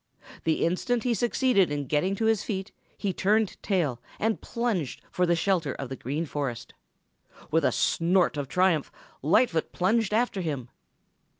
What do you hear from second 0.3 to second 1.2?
The instant he